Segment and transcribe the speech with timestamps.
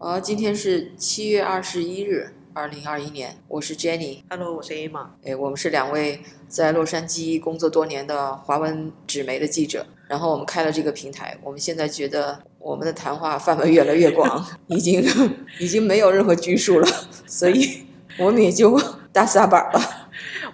[0.00, 4.22] 呃，今天是七月二十一日，二零二一年，我是 Jenny。
[4.30, 5.08] Hello，我是 Emma。
[5.24, 11.36] 哎，我们是两位在洛杉矶工作多年的华文纸媒的记者，然后我们开了这个平台。
[11.42, 15.04] 我们现在觉得我们的谈话范围越来越广， 已经
[15.58, 16.86] 已经没有任何拘束了，
[17.26, 17.84] 所以
[18.20, 18.80] 我们也就
[19.12, 19.97] 大撒把了。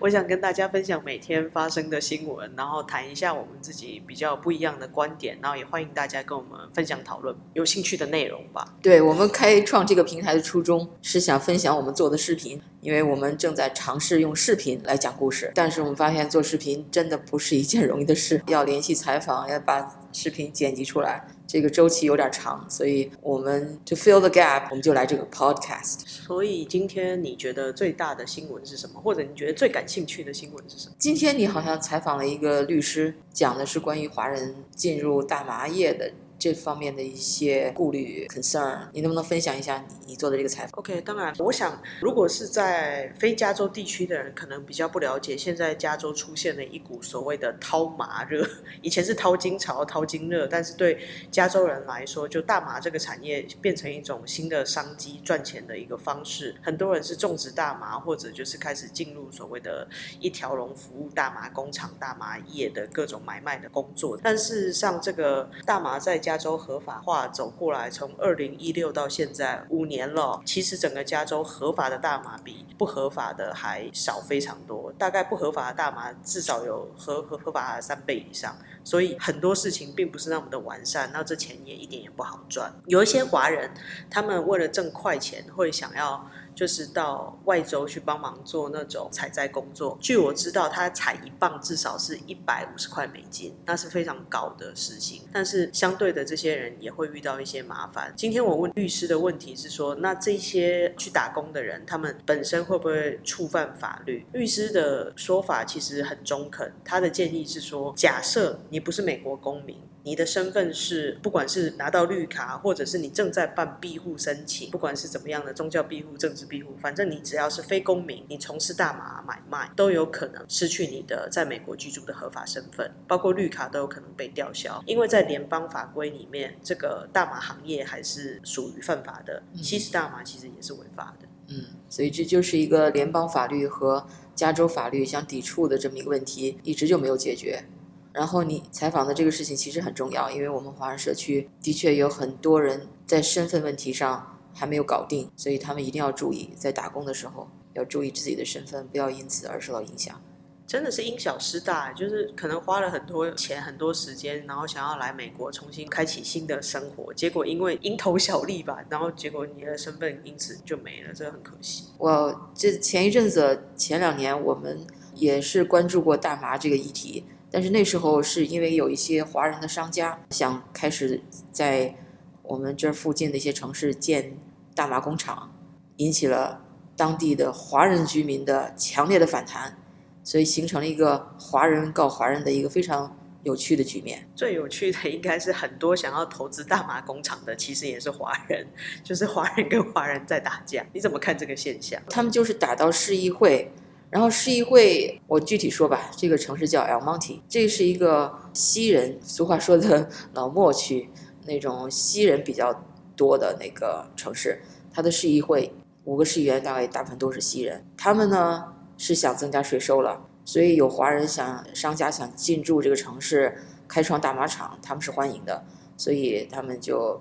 [0.05, 8.77] 我想跟大家分享每天发生的新闻，然后谈一下我们自己比较不一样的观点，然后也欢迎大家跟我们分享讨论有兴趣的内容吧。
[8.83, 26.01] 对我们开创这个平台的初衷是想分享我们做的视频，因为我们正在尝试用视频来讲故事，但是我们发现做视频真的不是一件容易的事，要联系采访，要把视频剪辑出来，这个周期有点长，所以我们 to fill the gap，我们就来这个 podcast。
[26.07, 29.01] 所以今天你觉得最大的新闻是什么？
[29.01, 30.95] 或者你觉得最感兴趣的新闻是什么？
[30.99, 36.11] 今天你好像采访了一个律师，讲的是关于华人进入大麻业的
[36.45, 48.47] 这方面的一些顾虑 concern，你能不能分享一下你做的这个采访？OK，当然，我想如果是在非加州地区的人，可能比较不了解，现在加州出现了一股所谓的掏麻热，
[48.83, 50.99] 以前是掏金潮、掏金热，但是对
[51.31, 56.55] 加州人来说，就大麻这个产业变成一种新的商机、赚钱的一个方式。
[56.63, 59.89] 很多人是种植大麻，或者就是开始进入所谓的
[60.21, 64.19] 一条龙服务大麻工厂、大麻业的各种买卖的工作。
[64.23, 82.73] 但事实上，这个大麻在加加州合法化走过来，从二零一六到现在五年了，其实整个加州合法的大麻比不合法的还少非常多，大概不合法的大麻至少有合合合法的三倍以上，所以很多事情并不是那么的完善，那这钱也一点也不好赚。
[82.87, 83.71] 有一些华人，
[84.11, 86.29] 他们为了挣快钱，会想要。
[86.55, 89.97] 就是到外州去帮忙做那种采摘工作。
[90.01, 95.23] 据我知道，他采一磅至少是一百五十块美金，那是非常高的时薪。
[95.33, 98.13] 但是相对的，这些人也会遇到一些麻烦。
[98.17, 104.27] 今天我问律师的问题是说，那这些去打工的人，他们本身会不会触犯法律？
[104.33, 109.77] 律师的说法其实很中肯，他的建议是说，假设你不是美国公民。
[110.05, 124.83] 你的身份是，不管是拿到绿卡，或者是你正在办庇护申请，不管是怎么样的宗教庇护、政治庇护，反正你只要是非公民，你从事大麻买卖，都有可能失去你的在美国居住的合法身份，包括绿卡都有可能被吊销。
[124.87, 131.27] 因为在联邦法规里面，这个大麻行业还是属于犯法的，吸食大麻其实也是违法的。
[131.49, 137.65] 嗯，所以这就是一个联邦法律和加州法律相抵触的这么一个问题，一直就没有解决。
[138.15, 150.19] 然后你采访的这个事情其实很重要，因为我们华人社区的确有很多人在身份问题上还没有搞定，所以他们一定要注意，在打工的时候要注意自己的身份，不要因此而受到影响。
[150.67, 161.85] 真的是因小失大，就是可能花了很多钱、很多时间，然后想要来美国重新开启新的生活，结果因为蝇头小利吧，然后结果你的身份因此就没了，这很可惜。
[161.99, 167.25] 我这前一阵子、前两年我们也是关注过大麻这个议题。
[167.55, 171.23] 但是那时候是因为有一些华人的商家想开始
[171.53, 171.95] 在
[172.43, 174.37] 我们这附近的一些城市建
[174.75, 175.55] 大麻工厂，
[175.99, 176.61] 引起了
[176.97, 179.79] 当地的华人居民的强烈的反弹，
[180.25, 184.29] 所以形成了一个华人告华人的一个非常有趣的局面。
[184.35, 188.67] 最有趣的应该是很多想要投资大麻工厂的，其实也是华人，
[189.05, 190.85] 就是华人跟华人在打架。
[190.93, 192.03] 你怎么看这个现象？
[192.11, 193.71] 他们就是打到市议会。
[194.11, 201.11] 然后市议会，我具体说吧，这个城市叫 El Monte，这是一个西人，俗话说的老莫区
[201.47, 202.85] 那种西人比较
[203.17, 204.63] 多的那个城市。
[204.93, 208.65] 它的市议会五个市议员大概大部分都是西人，他们呢
[208.97, 213.57] 是想增加税收了，所以有华人想商家想进驻这个城市
[213.89, 215.65] 开创大马场，他们是欢迎的，
[215.97, 217.21] 所以他们就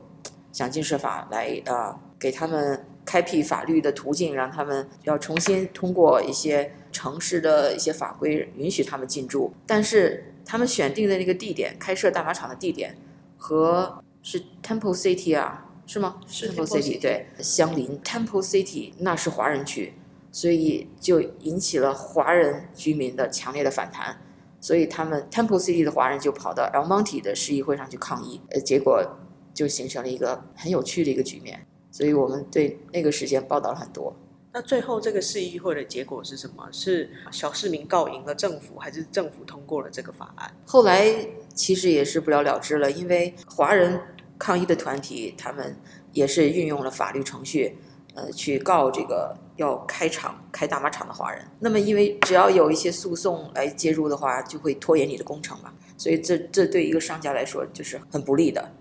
[0.51, 6.73] 想尽设法来啊、呃、给他们开辟法律的途径，让他们要重新通过一些。
[6.93, 12.95] 城市的一些法规允许他们进驻，但是他们选定的那个地点，开设大马厂的地点
[13.35, 16.21] 和是 Temple City 啊，是吗？
[16.27, 19.93] 是 Temple City，对，相邻 Temple City 那是华人区，
[20.31, 24.21] 所以就引起了华人居民的强烈的反弹，
[24.61, 29.17] 所以他们 Temple City 的华人就跑到 El Monte 的市议会上去抗议，呃，结果
[29.51, 34.13] 就形成了一个很有趣的一个局面，所以我们对那个事件报道了很多。
[34.51, 36.67] 那最后这个市议会的结果是什么？
[36.71, 40.51] 是小市民告赢了政府，还是政府通过了这个法案？
[40.65, 41.07] 后来
[41.53, 44.01] 其实也是不了了之了，因为华人
[44.39, 45.75] 抗议的团体他们
[46.13, 47.77] 也是运用了法律程序，
[48.15, 51.43] 呃，去告这个要开厂开大马厂的华人。
[51.59, 58.71] 那么因为只要有一些诉讼来介入的话，就会拖延你的工程嘛，所以这这对一个商家来说就是很不利的。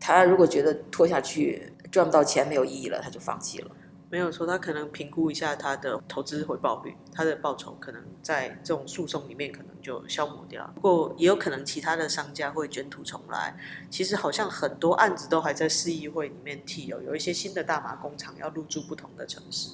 [0.00, 3.70] 他如果觉得拖下去，赚不到钱没有意义了，他就放弃了。
[4.10, 10.70] 没有错，他可能评估一下他的投资回报率，他的报酬可能在这种诉讼里面可能就消磨掉。
[10.74, 13.56] 不过也有可能其他的商家会卷土重来。
[13.88, 19.70] 其实好像很多案子都还在市议会里面提哦，有一些新的大麻工厂要入驻不同的城市。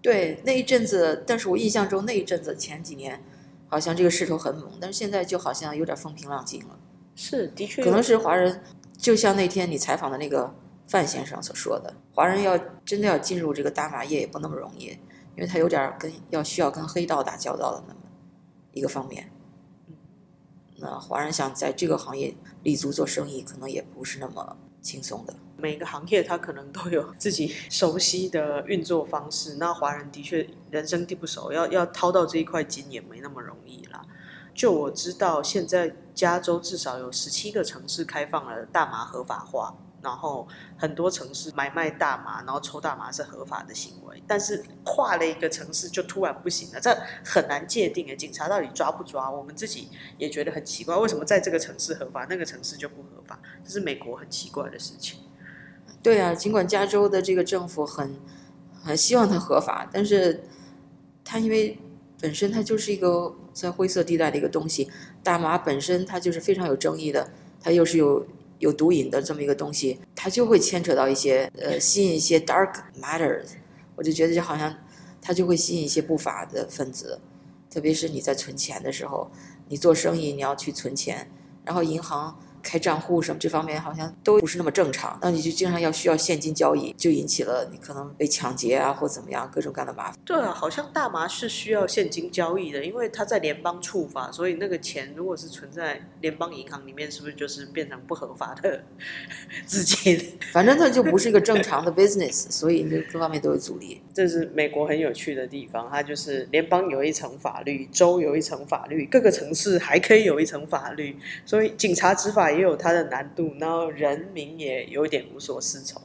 [0.00, 3.20] 对，那一阵子，但是我印象中那一阵子前几年，
[3.68, 6.78] 好像这个势头很猛，但是现在就好像有点风平浪静了。
[7.16, 8.62] 是，的确，可能是华人，
[8.96, 10.54] 就像那天你采访的那个。
[10.90, 14.86] 范先生所说的，华人要真的要进入这个大麻业也不那么容易，
[15.36, 18.00] 因为他有点跟要需要跟黑道打交道的那么
[18.72, 19.30] 一个方面。
[20.78, 22.34] 那华人想在这个行业
[22.64, 25.34] 立足做生意，可能也不是那么轻松的。
[25.56, 34.02] 每个行业他可能都有自己熟悉的运作方式，那华人的确人生地不熟，要要掏到这一块金也没那么容易啦。
[34.52, 39.76] 就我知道，现在加州至少有十七个城市开放了大麻合法化。
[40.02, 40.48] 然后
[40.78, 48.16] 很多城市买卖大麻，然后抽大麻是合法的行为，但是跨了一个城市就突然不行了，这很难界定诶。
[48.16, 49.30] 警察到底抓不抓？
[49.30, 53.38] 我们自己也觉得很奇怪，为什么在这个城市合法，那个城市就不合法？
[53.62, 55.20] 这是美国很奇怪的事情。
[56.02, 58.18] 对啊，尽管加州的这个政府很
[58.82, 60.44] 很希望它合法，但是
[61.22, 61.78] 它因为
[62.18, 64.90] 本身它就是一个在灰色地带的一个东西，
[65.22, 67.30] 大麻本身它就是非常有争议的，
[67.60, 68.26] 它又是有。
[68.60, 72.72] 有毒瘾的这么一个东西，它就会牵扯到一些呃，吸引一些 dark
[73.02, 73.46] matters，
[73.96, 74.72] 我就觉得就好像
[75.20, 77.20] 它就会吸引一些不法的分子，
[77.68, 79.28] 特别是你在存钱的时候，
[79.68, 81.28] 你做生意你要去存钱，
[81.64, 82.38] 然后银行。
[82.62, 90.18] 开账户什么这方面好像都不是那么正常，那你就经常要需要现金交易，就引起了你可能被抢劫啊或怎么样各种各样的麻烦。
[90.24, 98.82] 对啊，好像大麻是需要现金交易的，因为它在联邦处罚，所以那个钱如果是存在联邦银行里面，是不是就是变成不合法的
[99.64, 100.20] 资金？
[100.52, 104.02] 反正它就不是一个正常的 business，所以各方面都有阻力。
[104.12, 111.16] 这是美国很有趣的地方，它就是联邦有一层法律，州有一层法律，各个城市还可以有一层法律，
[111.46, 112.49] 所以警察执法。
[112.50, 116.00] 也有它的难度，然后人民也有点无所适从，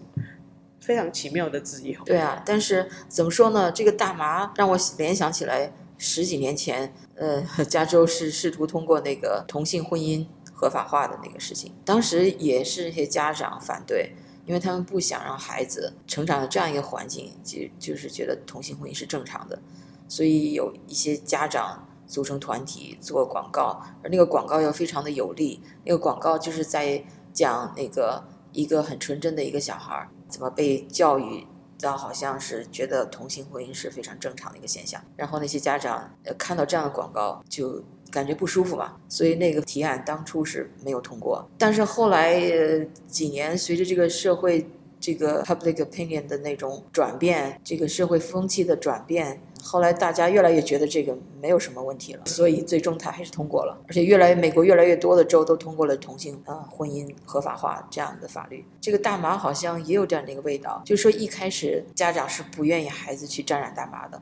[0.79, 1.99] 非常奇妙的自由。
[2.05, 3.71] 对啊，但是怎么说呢？
[3.71, 14.11] 这个大麻让我联想起来十几年前，呃，加州是试图通过那个同性婚姻合法化的那个事情，当时也是一些家长反对，
[14.45, 19.59] 因为他们不想让孩子成长的这样一个环境，就就是觉得同性婚姻是正常的，
[20.07, 21.87] 所以有一些家长。
[22.07, 25.61] 组成团体做广告，而那个广告又非常的有力。
[25.83, 27.03] 那个广告就是在
[27.33, 31.45] 讲那个一个很纯真的一个小孩怎么被教育
[31.79, 35.01] 到好像是觉得同性婚姻是非常正常的一个现象。
[35.15, 41.45] 然后那些家长看到这样的广告就感觉不舒服嘛，所以那个提案当初是没有通过。
[41.57, 44.69] 但是后来呃几年随着这个社会
[44.99, 49.41] 这个 public opinion 的那种转变，这个社会风气的转变。
[49.65, 53.75] 后来大家越来越觉得这个没有什么问题了，所以最终它还是通过了。
[53.87, 58.63] 而且越来美国越来越多的州都通过了同性啊婚姻合法化这样的法律。
[58.79, 64.21] 这个大麻好像也有这样的一个味道，就是说一开始家长是不愿意孩子去沾染大麻的。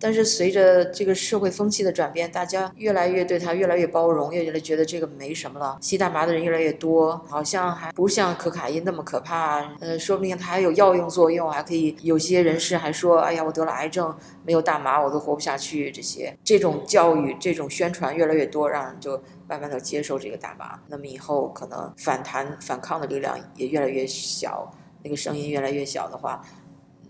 [0.00, 5.76] 但是随着这个社会风气的转变，大家越来越对他越来越包容，越来越觉得这个没什么了。
[5.80, 9.60] 吸大麻的人越来越多，好像还不像可卡因那么可怕。
[9.80, 11.96] 呃，说不定它还有药用作用，还可以。
[12.02, 20.78] 有些人士还说：“哎呀，我得了癌症，没有大麻我都活不下去。”这些这种教育、这种宣传越来越多，让人就慢慢的接受这个大麻。
[20.86, 24.70] 那么以后可能反弹、反抗的力量也越来越小，
[25.02, 26.40] 那个声音越来越小的话，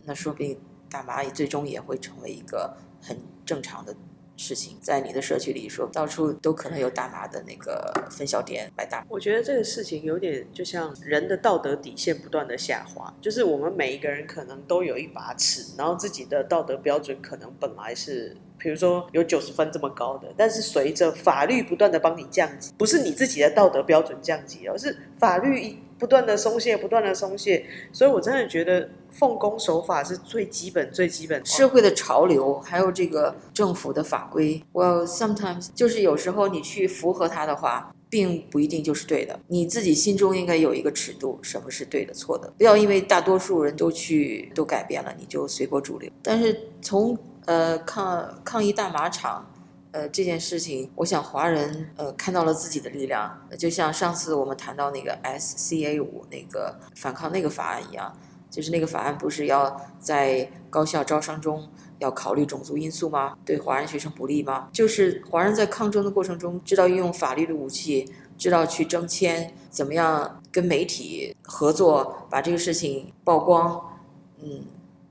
[0.04, 0.58] 那说不定。
[0.90, 3.94] 大麻也最终也会成为一个很正常的
[4.36, 9.04] 事情，在你的社区里，说到处都可能有大麻的那个分销店卖大。
[9.08, 25.78] 我觉得这个事情有点就像人的道德底线不断的下滑，就是我们每一个人可能都有一把尺，然后自己的道德标准可能本来是，比如说有九十分这么高的，但是随着法律不断的帮你降级，不是你自己的道德标准降级，而是法律。
[25.98, 28.88] 不断的松懈，不断的松懈，所以我真的觉得
[29.18, 31.44] 奉公守法是最基本、最基本。
[31.44, 39.38] 社会的潮流，还有这个政府的法规，Well sometimes 就是有时候你去符合它的话，并不一定就是对的。
[39.48, 46.10] 你自己心中应该有一个尺度，什么是对的、错的，不要因为大多数人都去都改变了，你就随波逐流。
[46.22, 49.44] 但是从呃抗抗议大马场。
[49.90, 58.14] 呃，这件事情，我想华人呃看到了自己的力量，就像上次我们谈到那个 SCA 五那个反抗那个法案一样，
[58.50, 63.36] 就是那个法案不是要在高校招生中要考虑种族因素吗？
[63.44, 64.68] 对华人学生不利吗？
[64.72, 73.98] 就是华人在抗争的过程中知道运用法律的武器知道去争签，怎么样跟媒体合作，把这个事情曝光，
[74.42, 74.64] 嗯，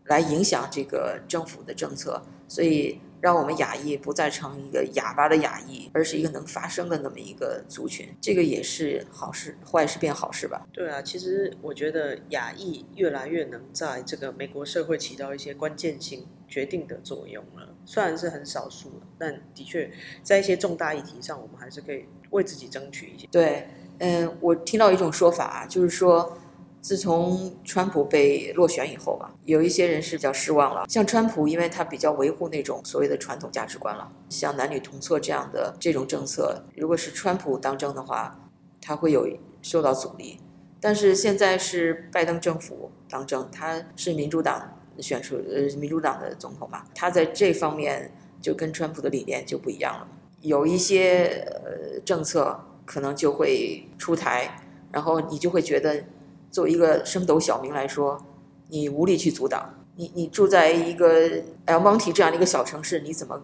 [0.05, 2.99] 来影响这个政府的政策，所以。
[3.19, 10.67] 让我们亚裔不再成一个哑巴的亚裔，而是一个能发声的那么一个族群，这个也是好事，坏事变好事吧？
[10.71, 23.27] 对啊，其实我觉得亚裔越来越能在这个美国社会起到一些关键性决定的作用了，虽然是很少数，但的确在一些重大议题上，我们还是可以为自己争取一些。
[23.31, 23.67] 对，
[23.99, 26.37] 嗯，我听到一种说法，就是说。
[26.87, 30.85] 自从川普被落选以后吧，有一些人是比较失望了。
[30.87, 38.39] 像川普，因为他比较维护那种所谓的传统价值观了，像男女同错这样的这种政策，如果是川普当政的话，
[38.79, 39.27] 他会有
[39.61, 40.39] 受到阻力。
[40.79, 50.07] 但是现在是拜登政府当政，他是民主党选出呃民主党的总统嘛，他在这方面就跟川普的理念就不一样了，
[50.39, 54.63] 有一些呃政策可能就会出台，
[54.93, 56.01] 然后你就会觉得。
[56.57, 58.19] 作为一个升斗小民来说，
[58.69, 59.75] 你无力去阻挡。
[59.95, 61.29] 你你住在一个
[61.67, 63.39] El Monte 这样的一个小城市，你怎么，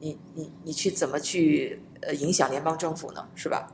[0.00, 3.24] 你你你去怎么去呃影响联邦政府呢？
[3.36, 3.70] 是吧？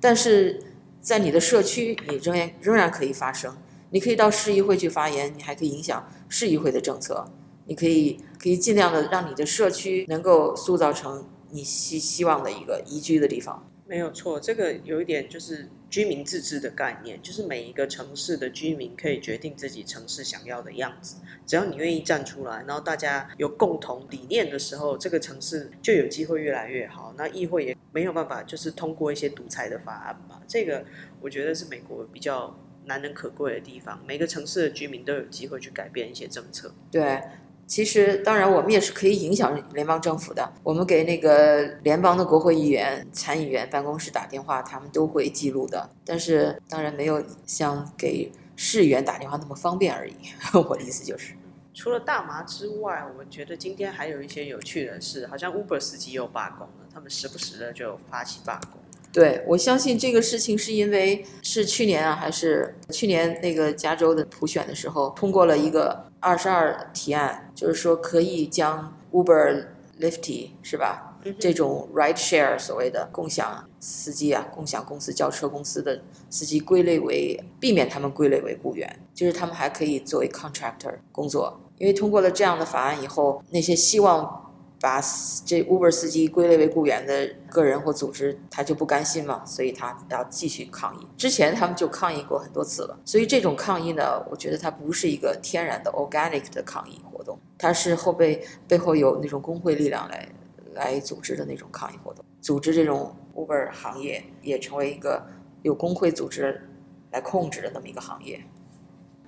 [0.00, 0.62] 但是
[1.02, 3.54] 在你的社区，你仍然仍然可以发声。
[3.90, 7.28] 你可以到市议会去发言，你还可以影响市议会的政策。
[7.66, 13.68] 你可以可以尽量的让你的社区能够塑造成你希希望的一个宜居的地方。
[13.88, 21.16] 没有错，这个有一点就是居民自治的概念，就是每一个城市的居民可以决定自己城市想要的样子。
[21.46, 27.14] 只要你愿意站出来，然后大家有共同理念的时候，这个城市就有机会越来越好。
[27.16, 30.42] 那议会也没有办法，就是通过一些独裁的法案吧。
[30.48, 30.84] 这个
[31.20, 36.74] 我觉得是美国比较难能可贵的地方，每个城市的居民都有机会去改变一些政策。
[36.90, 37.22] 对。
[37.66, 40.52] 其实，当然，我们也是可以影响联邦政府的。
[40.62, 45.90] 我们给那个联邦的国会议员、参议员办公室打电话，他们都会记录的。
[46.04, 50.14] 但是，当然没有像给市议员打电话那么方便而已。
[50.68, 51.34] 我的意思就是，
[51.74, 58.80] 除了大麻之外，我觉得今天还有一些有趣的事，好像 Uber 司机又罢工了，他们时不时的就发起罢工。
[59.12, 69.66] 对，我相信这个事情是因为是去年啊，还是去年那个加州的普选的时候通过了一个二十二提案，就是说可以将 Uber、
[70.00, 71.18] Lyft 是吧？
[71.40, 81.60] 这种 ride share 所谓的共享司机啊，共享公司、轿车公司的司机归类为避免他们归类为雇员，就是他们还可以作为 contractor 工作。
[81.78, 84.42] 因为通过了这样的法案以后，那些希望。
[84.86, 85.00] 把
[85.44, 91.08] 这 Uber 司机归类为雇员的个人或组织，他就不甘心嘛，所以他要继续抗议。
[91.16, 100.28] 之前他们就抗议过很多次了，所以这种抗议呢，我觉得它不是一个天然的 organic 的抗议活动，它是后背背后有那种工会力量来
[100.74, 105.26] 来组织的那种抗议活动，组织这种 Uber 行业也成为一个
[105.62, 106.62] 有工会组织
[107.10, 108.40] 来控制的那么一个行业。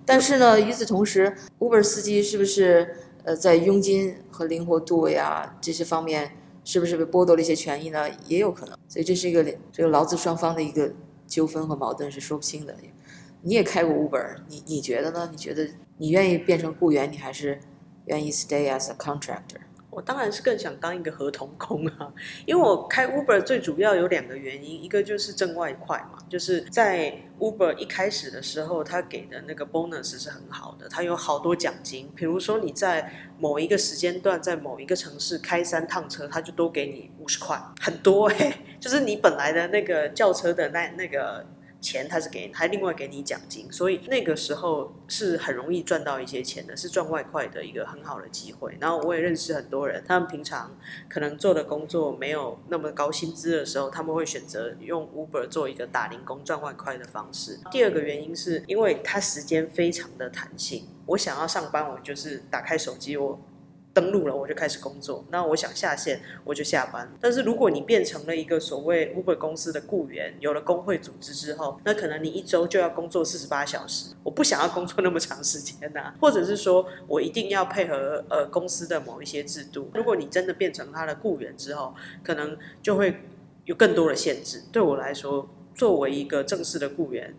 [0.06, 2.94] 但是呢，与此同时，Uber 司机是不是？
[3.28, 6.32] 呃，在佣金和灵活度呀这些方面，
[6.64, 8.08] 是不是被剥夺了一些权益呢？
[8.26, 10.90] 也有可能，所以这是一个这个劳资双方的一个
[11.26, 12.74] 纠纷和矛盾是说不清的。
[13.42, 15.28] 你也开过 Uber，你你觉得呢？
[15.30, 15.68] 你觉得
[15.98, 17.60] 你愿意变成雇员，你还是
[18.06, 19.60] 愿意 stay as a contractor？
[19.90, 22.12] 我当然是更想当一个合同工啊，
[22.46, 41.44] 因为我开 Uber 最主要有两个原因，一个就是挣外快嘛，就是在 Uber 一开始的时候，他给的那个 bonus 是很好的，他有好多奖金，比如说你在某一个时间段在某一个城市开三趟车，他就多给你五十块，很多哎， 就是你本来的那个轿车的那那个。
[41.80, 48.76] 钱他是给你，还另外给你奖金，所以那个时候是很容易赚到一些钱的，是赚外快的一个很好的机会。
[48.80, 50.76] 然后我也认识很多人，他们平常
[51.08, 57.60] 可能做的工作没有那么高薪资的时候，他们会选择用 Uber 做一个打零工赚外快的方式。
[57.70, 63.40] 第二个原因是因为它时间非常的弹性，我想要上班，我就是打开手机我。
[63.98, 65.24] 登录了，我就开始工作。
[65.32, 67.10] 那我想下线，我就下班。
[67.20, 74.14] 但是如果你变成了一个所谓 Uber 公司的雇员，有了工会组织之后，那可能你一周就要工作四十八小时。
[74.22, 79.90] 我不想要工作那么长时间呐， 或者是说我一定要配合呃公司的某一些制度。
[79.94, 83.20] 如果你真的变成他的雇员之后，可能就会
[83.64, 84.62] 有更多的限制。
[84.70, 87.34] 对我来说，作为一个正式的雇员。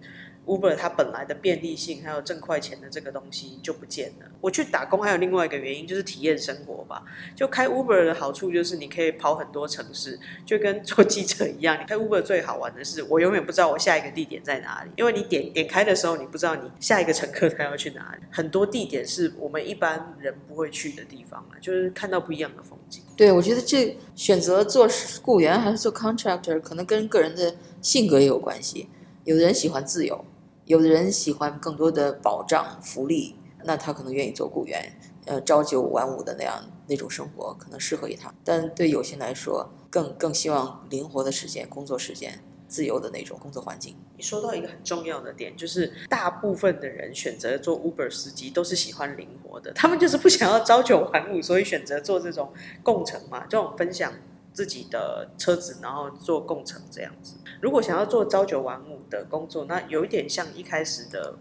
[0.46, 4.26] Uber 它本来的便利性还有挣快钱的这个东西就不见了。
[4.42, 7.04] 我去打工还有另外一个原因就是体验生活吧。
[7.36, 11.80] 就开 Uber 的好处就是你可以跑很多城市，就跟坐记者一样。
[11.80, 18.24] 你开 Uber 最好玩的是，我永远不知道我下一个地点在哪里，因为你点点开的时候，你不知道你下一个乘客他要去哪里。
[18.32, 23.04] 很多地点是我们一般人不会去的地方啊，就是看到不一样的风景。
[23.16, 24.88] 对，我觉得这选择做
[25.22, 28.90] 雇员还是做 contractor，可能跟个人的性格也有关系。
[29.30, 30.26] 有的人喜欢自由。
[30.66, 34.92] 有的人喜欢更多的保障福利，那他可能愿意做雇员，
[35.26, 38.34] 呃，朝九晚五的那样那种生活可能适合于他。
[38.44, 43.96] 但对有些人来说，更更希望灵活的时间、工作时间、自由的那种工作环境。
[44.18, 54.12] 你说到一个很重要的点，就是大部分的人选择做 Uber 司机都是喜欢灵活的，他们就是不想要朝九晚五，所以选择做这种共乘嘛，这种分享。
[54.60, 57.36] 自己的车子，然后做共乘这样子。
[57.62, 61.38] 如果想要做朝九晚五的工作，那有一点像一开始的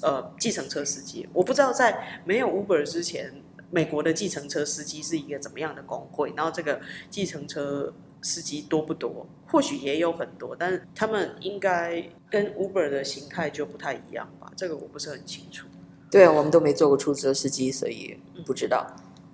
[0.00, 1.28] 呃计程车司机。
[1.34, 9.26] 我不知道在没有 Uber 之前，美国的计程车司机是一个怎么样的工会，然后这个计程车司机多不多？
[9.46, 14.50] 或许也有很多，但是他们应该跟 Uber 的形态就不太一样吧？
[14.56, 15.66] 这个我不是很清楚。
[16.10, 18.86] 对，我们都没做过出租车司机，所以不知道。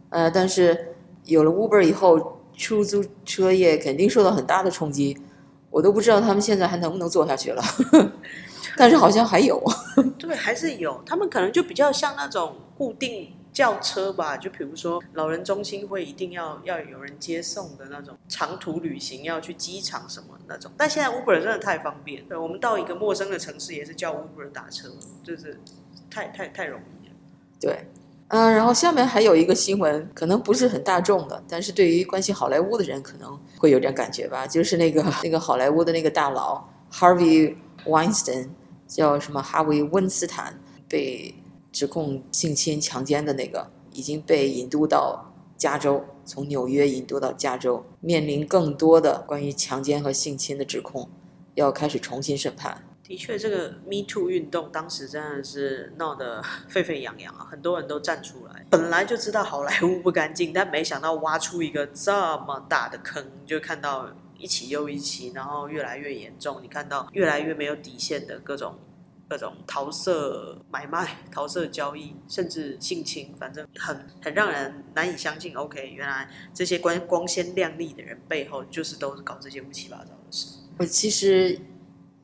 [0.08, 2.41] 呃，但是有了 Uber 以后。
[2.56, 5.16] 出租车业肯定受到很大的冲击，
[5.70, 7.62] 我都不知道他们现在还能不能做下去了。
[8.76, 9.62] 但是好像还有，
[10.18, 11.02] 对，还是有。
[11.04, 20.72] 他们可能就比较像那种固定轿车吧，就比如说老人中心会一定要要有人接送的那种长途旅行要去机场什么那种。
[20.76, 24.88] 但现在 Uber 真的太方便，对我们到一个陌生的城市也是叫 Uber 打车，
[25.22, 25.60] 就是
[26.10, 27.14] 太太太容易了。
[27.60, 27.86] 对。
[28.32, 34.46] 嗯，然后下面还有一个新闻，可能不是很大众的，但是对于关心好莱坞的人可能会有点感觉吧。
[34.46, 38.48] 就是那个那个好莱坞的那个大佬 Harvey Weinstein，
[38.88, 40.58] 叫什么哈维温斯坦，
[40.88, 41.34] 被
[41.70, 51.06] 指控性侵强奸的那个，已经被引渡到加州，从纽约引渡到加州，面临更多的关于强奸和性侵的指控，
[51.54, 52.82] 要开始重新审判。
[53.12, 58.64] 的确，这个 Me Too 运动当时真的是闹得 沸沸扬扬啊，很多人都站出来。
[58.70, 66.62] 本来就知道好莱坞不干净，但没想到挖出一个这么大的坑，就看到一起又一起，然后越来越严重。
[66.62, 68.78] 你看到越来越没有底线的各种
[69.28, 75.54] 各种桃色买卖、桃色交易，甚至性侵，反正很很让人难以相信。
[75.54, 80.56] OK，原来这些光光鲜亮丽的人背后，就是都是搞这些乌七八糟的事。
[80.78, 81.60] 我其实。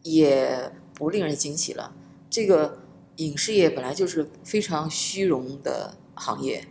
[0.04, 1.94] 也不令人惊喜了。
[2.28, 2.80] 这个
[3.16, 6.66] 影视业本来就是非常虚荣的行业，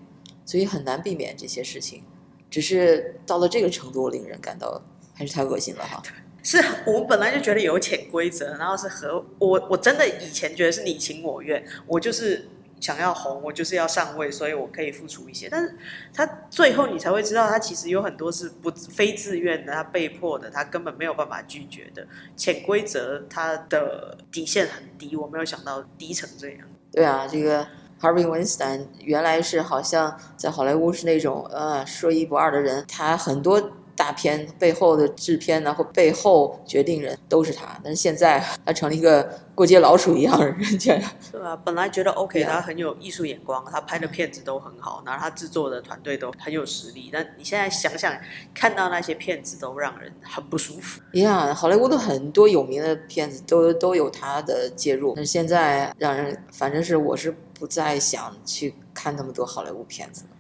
[0.46, 2.04] 所以很难避免这些事情。
[2.52, 4.82] 只是到了这个程度，令人感到
[5.14, 6.04] 还是太恶心了哈。
[6.44, 12.50] 是我们本来就觉得有潜规则，然后是和我我真的以前觉得是你情我愿，我就是。
[12.80, 15.48] 想要红，我就是要上位，所以我可以付出一些。
[15.50, 15.76] 但是
[16.14, 22.06] 他最后你才会知道，他其实有很多是不非自愿的，他被迫的，他根本没有办法拒绝的。
[22.36, 26.60] 潜规则，他的底线很低，我没有想到低成这样。
[26.92, 27.66] 对啊，这个
[28.00, 33.72] Harvey Weinstein 原来是好像在好莱坞是那种呃说一不二的人，他很多。
[34.08, 41.58] 大片背后的制片呢，或背后决定人都是他，但是现在他成了一个过街老鼠一样的人，是吧？
[41.58, 47.10] 本来觉得 OK，他很有艺术眼光，他拍的片子都很好，然后他制作的团队都很有实力。
[47.12, 48.18] 但你现在想想，
[48.54, 51.02] 看到那些片子都让人很不舒服。
[51.12, 60.37] 一样，好莱坞的很多有名的片子都都有他的介入，但是现在让人，反正是我是不再想去看那么多好莱坞片子了。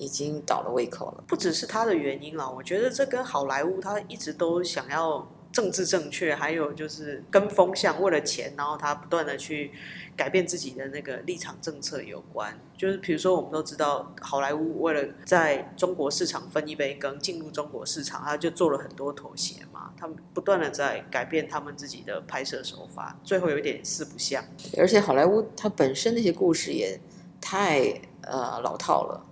[0.00, 2.50] 已经倒了胃口了，不只是他的原因了。
[2.50, 9.72] 我觉得这跟好莱坞他一直都想要政治正确，还有就是跟风向，为了钱，然后他不断的去
[10.16, 12.58] 改变自己的那个立场政策有关。
[12.78, 19.92] 就是比如说，我们都知道好莱坞为了在中国市场分一杯羹，进入中国市场，他就做了很多妥协嘛。
[19.98, 24.42] 他们不断的在改变他们自己的拍摄手法，最后有一点四不像。
[24.78, 26.98] 而且好莱坞它本身那些故事也
[27.38, 29.26] 太呃老套了。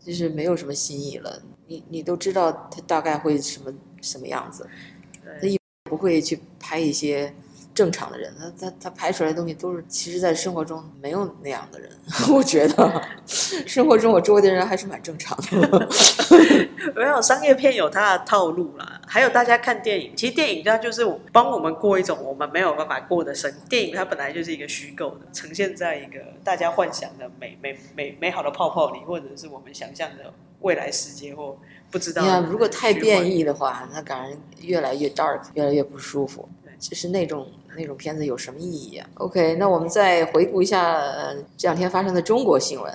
[0.00, 4.68] 就是没有什么新意了，你你都知道他大概会什么什么样子，
[5.40, 7.34] 他也不会去拍一些
[7.78, 11.88] 正常的人，他他他拍出来的东西都是，其实在生活中没有那样的人，
[12.34, 15.88] 我觉得生活中我周围的人还是蛮正常的。
[16.96, 23.48] 没有商业片有它的套路啦，还有大家看电影，其实电影它就是帮我们过一种我们没有办法过的生。
[23.68, 31.56] 电影它本来就是一个虚构的，呈现在一个大家幻想的美美美美好的泡泡里，或者是我们想象的未来世界，或
[31.92, 32.22] 不知道。
[32.22, 34.36] 你看，如果太变异的话，那感觉
[34.66, 36.48] 越来越 dark，越来越不舒服。
[36.78, 41.00] 其实那种那种片子有什么意义啊？OK，那我们再回顾一下、
[41.56, 42.92] 这两天发生的中国新闻，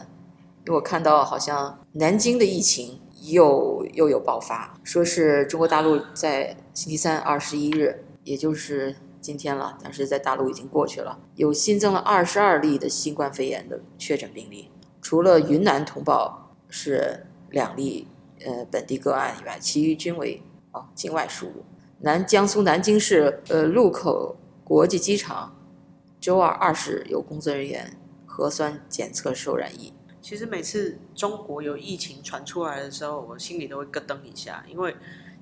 [0.66, 14.70] 因为我看到好像南京的疫情又又有爆发，说是中国大陆在星期三二十一日，也就是今天了，但是在大陆已经过去了，有新增了二十二例的新冠肺炎的确诊病例，
[15.02, 18.08] 除了云南通报是两例
[18.46, 20.42] 呃本地个案以外，其余均为
[20.72, 21.64] 哦境外输入。
[22.06, 25.56] 南江苏南京市呃禄口国际机场
[26.20, 29.94] 周二二十有工作人员核酸检测受染疫。
[30.22, 34.94] 其实每次中国有疫情传出来的时候，我心里都会咯噔一下，因为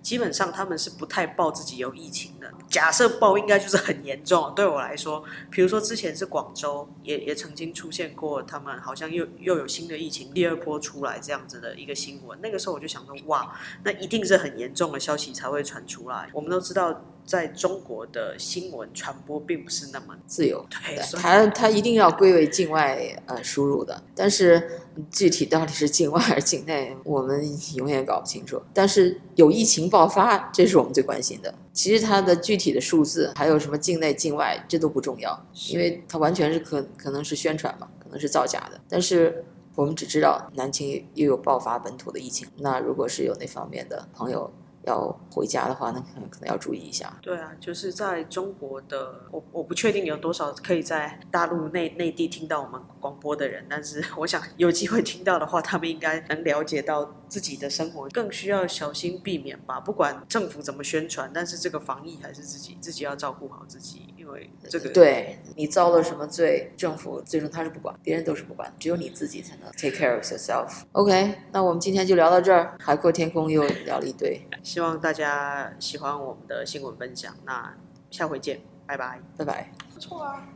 [0.01, 2.51] 基本上他们是不太报自己有疫情的。
[2.69, 4.53] 假设报，应该就是很严重。
[4.55, 12.39] 对我来说，比如说之前是广州，也也曾经出现过，他们好像又又有新的疫情，第二波出来这样子的一个新闻。
[12.41, 16.29] 那个时候我就想说，哇，那一定是很严重的消息才会传出来。
[16.33, 17.01] 我们都知道。
[17.25, 27.41] 在中国的新闻传播并不是那么自由，对，它它一定要归为境外呃输入的，但是具体到底是境外还是境内，我们
[27.75, 28.61] 永远搞不清楚。
[28.73, 31.53] 但是有疫情爆发，这是我们最关心的。
[31.71, 38.81] 其实它的具体的数字，还有什么境内境外，这都不重要，因为它完全是可可能是宣传嘛，可能是造假的。
[38.89, 44.51] 但是我们只知道南京又有爆发本土的疫情，那如果是有那方面的朋友。
[44.85, 47.17] 要回家的话，那可能可能要注意一下。
[47.21, 59.79] 对啊，就是在中国的，我我不确定有多少可以在大陆内内地听到我们广播的人，但是我想有机会听到的话，他们应该能了解到自己的生活更需要小心避免吧。
[59.79, 70.81] 不管政府怎么宣传，但是这个防疫还是自己自己要照顾好自己，因为这个对你遭了什么罪，政府最终他是不管，别人都是不管，只有你自己才能 take care of yourself。
[70.93, 74.39] OK，那我们今天就聊到这儿，海阔天空又聊了一堆。
[74.71, 77.75] 希望大家喜欢我们的新闻分享，那
[78.09, 79.69] 下回见，拜拜，拜拜。
[79.93, 80.47] 不错啊，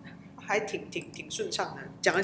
[0.41, 2.15] 还挺挺挺顺畅的，讲。